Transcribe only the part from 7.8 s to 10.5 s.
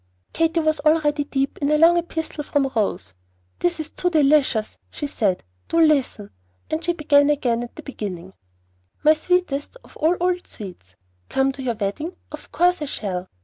beginning: MY SWEETEST OF ALL OLD